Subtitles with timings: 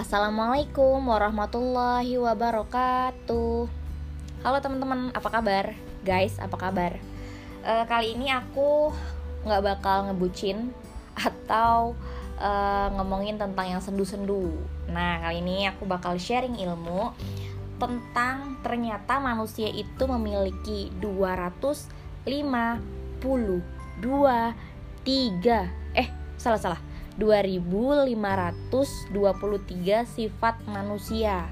[0.00, 3.68] Assalamualaikum warahmatullahi wabarakatuh
[4.40, 5.76] Halo teman-teman, apa kabar?
[6.00, 6.96] Guys, apa kabar?
[7.60, 8.96] Uh, kali ini aku
[9.44, 10.72] nggak bakal ngebucin
[11.12, 12.00] Atau
[12.40, 14.48] uh, ngomongin tentang yang sendu-sendu
[14.88, 17.12] Nah, kali ini aku bakal sharing ilmu
[17.76, 23.20] Tentang ternyata manusia itu memiliki 252 3
[25.92, 26.08] Eh,
[26.40, 26.89] salah-salah
[27.20, 29.12] 2523
[30.08, 31.44] sifat manusia.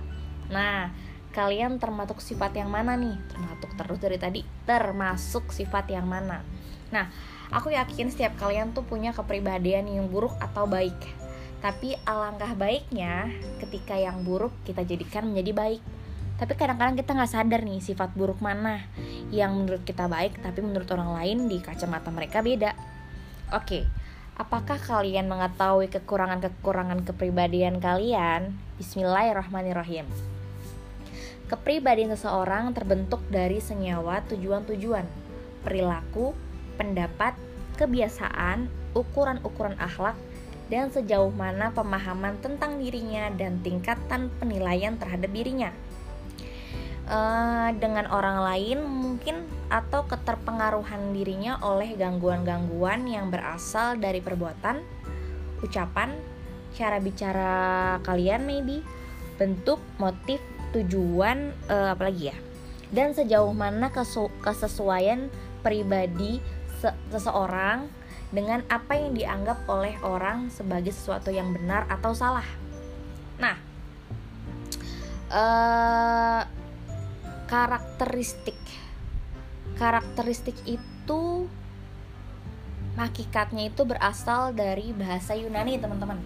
[0.49, 0.89] Nah,
[1.37, 3.13] kalian termasuk sifat yang mana nih?
[3.29, 6.41] Termasuk terus dari tadi, termasuk sifat yang mana?
[6.89, 7.13] Nah,
[7.53, 10.97] aku yakin setiap kalian tuh punya kepribadian yang buruk atau baik.
[11.61, 13.29] Tapi alangkah baiknya
[13.61, 15.83] ketika yang buruk kita jadikan menjadi baik.
[16.39, 18.87] Tapi kadang-kadang kita nggak sadar nih sifat buruk mana
[19.35, 22.79] yang menurut kita baik, tapi menurut orang lain di kacamata mereka beda.
[23.51, 23.91] Oke,
[24.39, 28.55] Apakah kalian mengetahui kekurangan-kekurangan kepribadian kalian?
[28.79, 30.07] Bismillahirrahmanirrahim.
[31.51, 35.03] Kepribadian seseorang terbentuk dari senyawa tujuan-tujuan,
[35.67, 36.39] perilaku,
[36.79, 37.35] pendapat,
[37.83, 40.15] kebiasaan, ukuran-ukuran akhlak,
[40.71, 45.75] dan sejauh mana pemahaman tentang dirinya dan tingkatan penilaian terhadap dirinya
[47.09, 54.81] uh, dengan orang lain mungkin atau keterpengaruhan dirinya oleh gangguan-gangguan yang berasal dari perbuatan,
[55.65, 56.15] ucapan,
[56.77, 57.53] cara bicara
[58.05, 58.85] kalian maybe,
[59.41, 60.41] bentuk, motif,
[60.73, 62.37] tujuan, uh, apalagi ya,
[62.93, 63.93] dan sejauh mana
[64.45, 65.33] kesesuaian
[65.65, 66.41] pribadi
[66.79, 67.91] se seseorang
[68.29, 72.45] dengan apa yang dianggap oleh orang sebagai sesuatu yang benar atau salah.
[73.41, 73.57] Nah,
[75.33, 76.58] uh,
[77.49, 78.61] karakteristik.
[79.81, 81.49] Karakteristik itu
[83.01, 86.21] hakikatnya itu berasal dari bahasa Yunani teman-teman.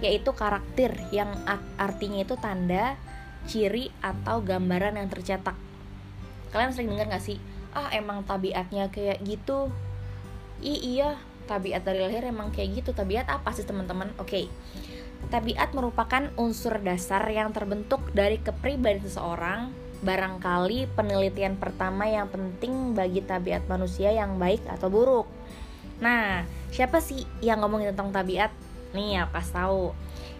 [0.00, 1.36] Yaitu karakter yang
[1.76, 2.96] artinya itu tanda
[3.44, 5.54] ciri atau gambaran yang tercetak.
[6.48, 7.36] Kalian sering dengar gak sih?
[7.76, 9.68] Ah emang tabiatnya kayak gitu.
[10.64, 12.96] I iya tabiat dari lahir emang kayak gitu.
[12.96, 14.16] Tabiat apa sih teman-teman?
[14.16, 14.32] Oke.
[14.32, 14.46] Okay.
[15.34, 23.18] tabiat merupakan unsur dasar yang terbentuk dari kepribadian seseorang barangkali penelitian pertama yang penting bagi
[23.22, 25.26] tabiat manusia yang baik atau buruk.
[25.98, 28.54] Nah, siapa sih yang ngomongin tentang tabiat?
[28.94, 29.92] Nih ya, pas tahu.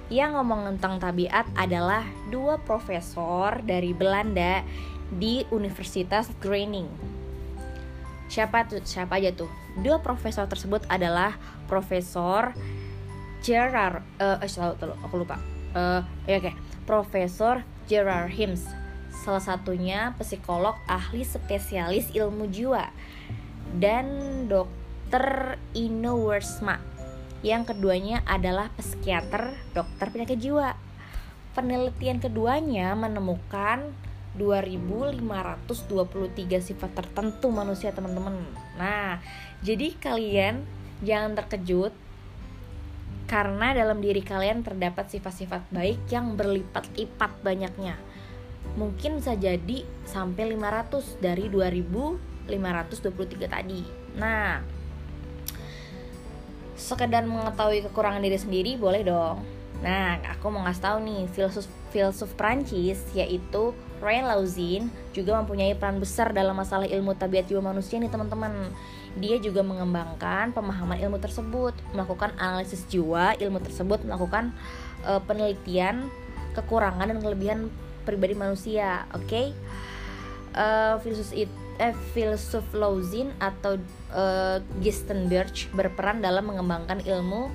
[0.09, 4.63] Yang ngomong tentang tabiat adalah dua profesor dari Belanda
[5.11, 6.89] di Universitas Groningen.
[8.29, 8.85] Siapa tuh?
[8.85, 9.51] Siapa aja tuh?
[9.81, 12.53] Dua profesor tersebut adalah Profesor
[13.41, 15.41] Gerard eh uh, aku lupa.
[15.73, 16.53] Uh, ya oke.
[16.53, 16.55] Okay.
[16.85, 18.65] Profesor Gerard Hims
[19.29, 22.89] salah satunya psikolog ahli spesialis ilmu jiwa
[23.77, 24.09] dan
[24.49, 26.81] dokter Ino Wersma
[27.45, 30.73] yang keduanya adalah psikiater dokter penyakit jiwa.
[31.53, 33.93] Penelitian keduanya menemukan
[34.41, 35.21] 2523
[36.65, 38.33] sifat tertentu manusia teman-teman.
[38.81, 39.21] Nah
[39.61, 40.65] jadi kalian
[41.05, 41.93] jangan terkejut
[43.29, 48.08] karena dalam diri kalian terdapat sifat-sifat baik yang berlipat-lipat banyaknya
[48.79, 53.83] mungkin bisa jadi sampai 500 dari 2523 tadi.
[54.15, 54.63] Nah,
[56.79, 59.43] sekedar mengetahui kekurangan diri sendiri boleh dong.
[59.83, 65.99] Nah, aku mau ngasih tahu nih, filsuf filsuf Prancis yaitu Roy Lauzin juga mempunyai peran
[65.99, 68.71] besar dalam masalah ilmu tabiat jiwa manusia nih teman-teman.
[69.19, 74.55] Dia juga mengembangkan pemahaman ilmu tersebut, melakukan analisis jiwa ilmu tersebut, melakukan
[75.03, 76.07] uh, penelitian
[76.55, 77.61] kekurangan dan kelebihan
[78.09, 79.53] pribadi manusia oke okay?
[80.57, 83.77] uh, eh, filsuf it eh, filsuf Lauzin atau
[84.17, 87.53] uh, Gistenberg berperan dalam mengembangkan ilmu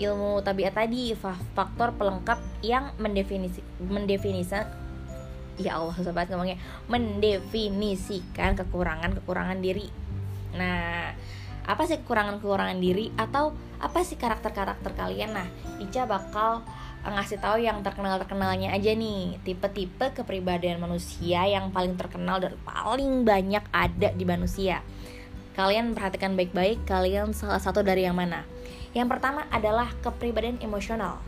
[0.00, 1.12] ilmu tabiat tadi
[1.52, 4.64] faktor pelengkap yang mendefinisi mendefinisikan
[5.60, 6.56] ya Allah sobat ngomongnya
[6.88, 9.92] mendefinisikan kekurangan kekurangan diri
[10.56, 11.12] nah
[11.68, 15.48] apa sih kekurangan kekurangan diri atau apa sih karakter karakter kalian nah
[15.78, 16.64] Ica bakal
[17.08, 19.40] ngasih tahu yang terkenal terkenalnya aja nih.
[19.40, 24.84] Tipe-tipe kepribadian manusia yang paling terkenal dan paling banyak ada di manusia.
[25.56, 28.44] Kalian perhatikan baik-baik kalian salah satu dari yang mana?
[28.92, 31.20] Yang pertama adalah kepribadian emosional.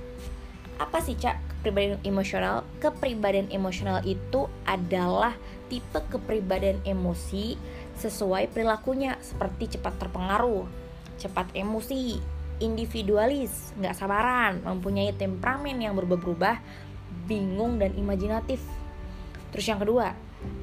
[0.77, 2.67] Apa sih cak kepribadian emosional?
[2.77, 5.33] Kepribadian emosional itu adalah
[5.73, 7.57] tipe kepribadian emosi
[7.97, 10.83] sesuai perilakunya seperti cepat terpengaruh
[11.23, 12.19] cepat emosi
[12.63, 16.63] individualis, nggak sabaran, mempunyai temperamen yang berubah-ubah,
[17.27, 18.63] bingung dan imajinatif.
[19.51, 20.15] Terus yang kedua,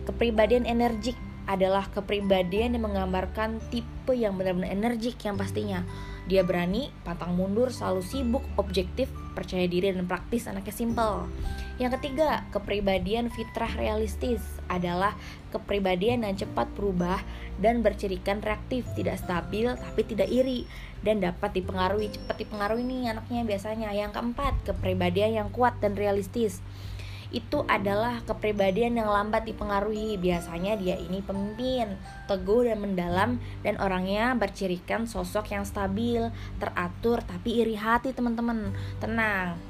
[0.08, 5.84] kepribadian energik adalah kepribadian yang menggambarkan tipe yang benar-benar energik yang pastinya
[6.30, 11.26] dia berani, pantang mundur, selalu sibuk, objektif, percaya diri dan praktis, anaknya simple.
[11.82, 15.18] Yang ketiga, kepribadian fitrah realistis adalah
[15.50, 17.18] kepribadian yang cepat berubah
[17.58, 20.70] dan bercirikan reaktif, tidak stabil tapi tidak iri
[21.02, 23.90] dan dapat dipengaruhi cepat dipengaruhi nih anaknya biasanya.
[23.96, 26.62] Yang keempat, kepribadian yang kuat dan realistis
[27.30, 30.18] itu adalah kepribadian yang lambat dipengaruhi.
[30.18, 31.94] Biasanya dia ini pemimpin,
[32.26, 36.26] teguh dan mendalam dan orangnya bercirikan sosok yang stabil,
[36.58, 38.74] teratur tapi iri hati teman-teman.
[38.98, 39.62] Tenang.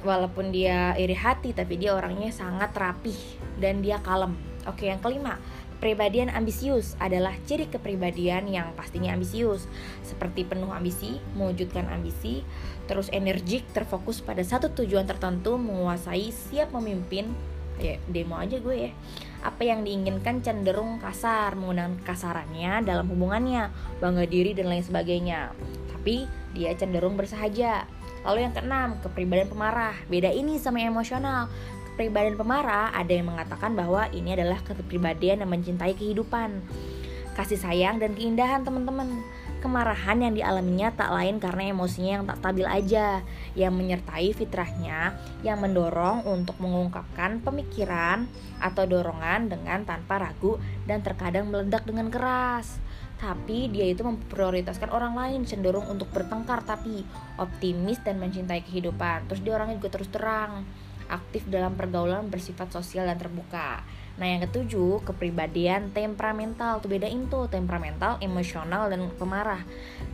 [0.00, 3.18] Walaupun dia iri hati tapi dia orangnya sangat rapih
[3.62, 4.34] dan dia kalem.
[4.68, 5.40] Oke, yang kelima,
[5.80, 9.64] Kepribadian ambisius adalah ciri kepribadian yang pastinya ambisius,
[10.04, 12.44] seperti penuh ambisi, mewujudkan ambisi,
[12.84, 17.32] terus energik, terfokus pada satu tujuan tertentu, menguasai, siap memimpin,
[17.80, 18.92] ya demo aja gue ya.
[19.40, 23.72] Apa yang diinginkan cenderung kasar, menggunakan kasarannya dalam hubungannya,
[24.04, 25.56] bangga diri dan lain sebagainya.
[25.96, 27.88] Tapi dia cenderung bersahaja.
[28.26, 29.96] Lalu yang keenam, kepribadian pemarah.
[30.06, 31.48] Beda ini sama emosional
[32.00, 36.64] kepribadian pemarah, ada yang mengatakan bahwa ini adalah kepribadian yang mencintai kehidupan,
[37.36, 39.20] kasih sayang dan keindahan teman-teman.
[39.60, 43.20] Kemarahan yang dialaminya tak lain karena emosinya yang tak stabil aja,
[43.52, 45.12] yang menyertai fitrahnya,
[45.44, 48.24] yang mendorong untuk mengungkapkan pemikiran
[48.56, 50.56] atau dorongan dengan tanpa ragu
[50.88, 52.80] dan terkadang meledak dengan keras
[53.20, 57.04] tapi dia itu memprioritaskan orang lain cenderung untuk bertengkar tapi
[57.36, 60.64] optimis dan mencintai kehidupan terus dia orangnya juga terus terang
[61.10, 63.82] aktif dalam pergaulan bersifat sosial dan terbuka.
[64.20, 66.84] Nah, yang ketujuh, kepribadian temperamental.
[66.84, 69.64] Tuh bedain tuh temperamental, emosional dan pemarah.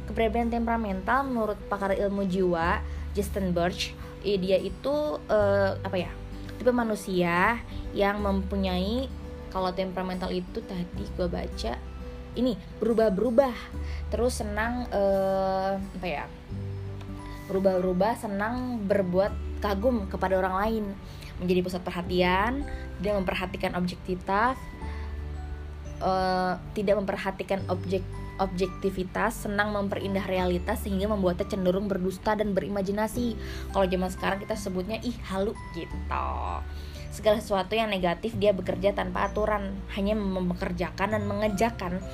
[0.07, 2.79] Kepribadian temperamental menurut pakar ilmu jiwa
[3.19, 6.11] Justin Birch, eh, dia itu uh, apa ya?
[6.55, 7.59] Tipe manusia
[7.91, 9.11] yang mempunyai
[9.51, 11.97] kalau temperamental itu tadi gue baca
[12.37, 13.55] ini berubah-berubah
[14.13, 16.25] terus senang uh, apa ya
[17.49, 19.33] berubah-berubah senang berbuat
[19.63, 20.85] kagum kepada orang lain,
[21.41, 22.65] menjadi pusat perhatian,
[23.01, 24.57] dia memperhatikan objektivitas,
[26.01, 28.05] uh, tidak memperhatikan objek
[28.37, 33.33] objektivitas, senang memperindah realitas sehingga membuatnya cenderung berdusta dan berimajinasi.
[33.73, 35.97] Kalau zaman sekarang kita sebutnya ih halu gitu.
[37.17, 42.05] Segala sesuatu yang negatif dia bekerja tanpa aturan, hanya mempekerjakan dan mengejakan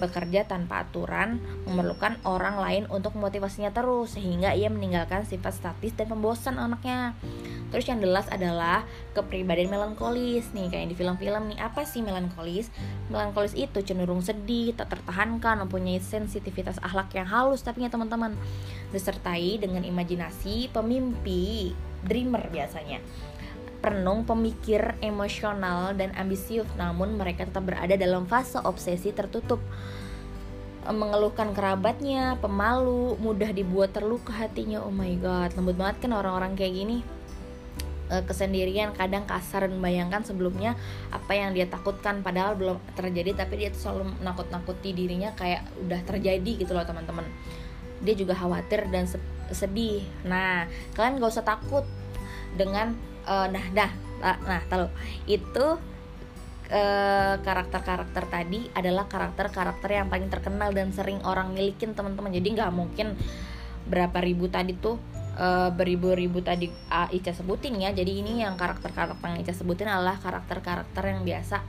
[0.00, 1.38] bekerja tanpa aturan
[1.68, 7.12] memerlukan orang lain untuk memotivasinya terus sehingga ia meninggalkan sifat statis dan pembosan anaknya.
[7.70, 8.82] Terus yang jelas adalah
[9.14, 12.66] kepribadian melankolis nih kayak di film-film nih apa sih melankolis?
[13.12, 18.34] Melankolis itu cenderung sedih, tak tertahankan, mempunyai sensitivitas akhlak yang halus tapi ya teman-teman
[18.90, 21.70] disertai dengan imajinasi pemimpi,
[22.02, 22.98] dreamer biasanya
[23.80, 29.58] perenung, pemikir, emosional, dan ambisius, namun mereka tetap berada dalam fase obsesi tertutup
[30.88, 34.80] mengeluhkan kerabatnya, pemalu, mudah dibuat terluka hatinya.
[34.80, 36.98] Oh my god, lembut banget kan orang-orang kayak gini.
[38.08, 40.74] E, kesendirian, kadang kasar dan bayangkan sebelumnya
[41.12, 46.00] apa yang dia takutkan padahal belum terjadi tapi dia tuh selalu nakut-nakuti dirinya kayak udah
[46.08, 47.28] terjadi gitu loh teman-teman.
[48.00, 49.04] Dia juga khawatir dan
[49.52, 50.00] sedih.
[50.24, 50.64] Nah,
[50.96, 51.84] kalian gak usah takut
[52.56, 52.96] dengan
[53.30, 54.90] uh, nah dah nah, nah tahu
[55.30, 55.66] itu
[56.70, 62.30] uh, karakter-karakter tadi adalah karakter-karakter yang paling terkenal dan sering orang milikin teman-teman.
[62.32, 63.18] Jadi nggak mungkin
[63.90, 64.96] berapa ribu tadi tuh
[65.36, 67.90] uh, beribu-ribu tadi uh, Ica sebutin ya.
[67.90, 71.60] Jadi ini yang karakter-karakter yang Ica sebutin adalah karakter-karakter yang biasa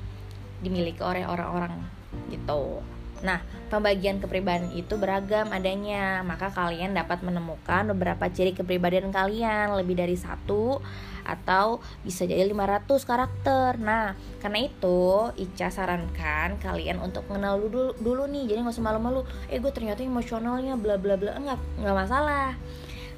[0.62, 1.82] dimiliki oleh orang-orang
[2.30, 2.86] gitu.
[3.22, 3.38] Nah,
[3.70, 9.78] pembagian kepribadian itu beragam adanya, maka kalian dapat menemukan beberapa ciri kepribadian kalian.
[9.78, 10.82] Lebih dari satu
[11.32, 13.80] atau bisa jadi 500 karakter.
[13.80, 18.52] Nah, karena itu Ica sarankan kalian untuk mengenal dulu dulu nih.
[18.52, 19.24] Jadi nggak usah malu-malu.
[19.48, 21.40] Eh, gue ternyata emosionalnya bla bla bla.
[21.40, 22.52] Enggak, nggak masalah.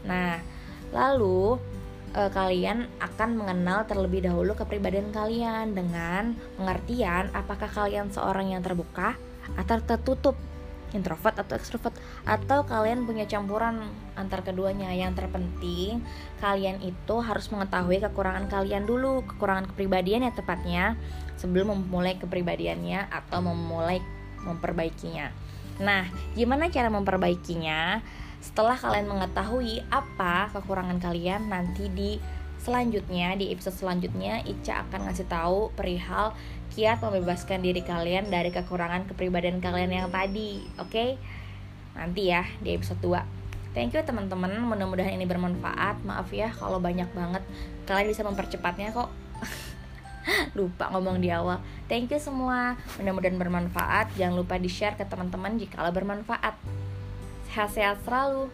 [0.06, 0.38] Nah,
[0.94, 1.58] lalu
[2.14, 9.18] eh, kalian akan mengenal terlebih dahulu kepribadian kalian dengan pengertian apakah kalian seorang yang terbuka
[9.58, 10.38] atau tertutup
[10.94, 13.84] introvert atau extrovert atau kalian punya campuran
[14.16, 14.94] antar keduanya.
[14.94, 16.06] Yang terpenting
[16.40, 20.96] kalian itu harus mengetahui kekurangan kalian dulu kekurangan kepribadian ya tepatnya
[21.36, 24.00] sebelum memulai kepribadiannya atau memulai
[24.46, 25.34] memperbaikinya.
[25.82, 26.08] Nah
[26.38, 28.00] gimana cara memperbaikinya?
[28.44, 32.20] Setelah kalian mengetahui apa kekurangan kalian nanti di
[32.64, 36.32] selanjutnya di episode selanjutnya Ica akan ngasih tahu perihal
[36.72, 40.90] kiat membebaskan diri kalian dari kekurangan kepribadian kalian yang tadi oke?
[40.90, 41.20] Okay?
[41.94, 43.44] nanti ya di episode 2
[43.74, 44.54] thank you teman-teman.
[44.64, 46.06] Mudah-mudahan ini bermanfaat.
[46.06, 47.44] Maaf ya kalau banyak banget.
[47.90, 49.10] Kalian bisa mempercepatnya kok.
[50.58, 51.60] Lupa ngomong di awal.
[51.90, 52.78] Thank you semua.
[53.02, 54.16] Mudah-mudahan bermanfaat.
[54.16, 56.56] Jangan lupa di share ke teman-teman jika bermanfaat.
[57.52, 58.48] Sehat-sehat selalu.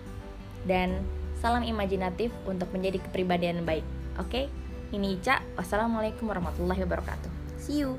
[0.65, 1.03] Dan
[1.37, 3.85] salam imajinatif untuk menjadi kepribadian baik
[4.19, 4.45] oke okay?
[4.91, 7.95] ini Ica wassalamualaikum warahmatullahi wabarakatuh see you